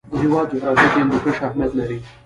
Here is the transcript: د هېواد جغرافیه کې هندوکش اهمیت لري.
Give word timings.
د 0.11 0.13
هېواد 0.23 0.47
جغرافیه 0.51 0.87
کې 0.91 0.99
هندوکش 1.01 1.37
اهمیت 1.47 1.71
لري. 1.79 1.97